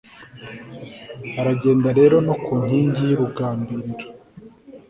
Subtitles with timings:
[1.35, 4.05] baragenda rero no ku nkingi y'urugambiriro